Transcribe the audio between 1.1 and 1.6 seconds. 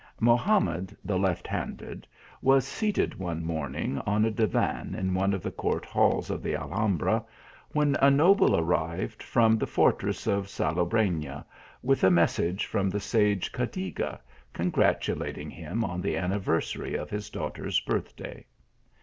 left